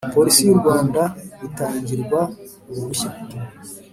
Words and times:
Polisi 0.15 0.41
y 0.45 0.51
u 0.53 0.57
Rwanda 0.61 1.01
bitangirwa 1.41 2.19
uruhushya 2.69 3.09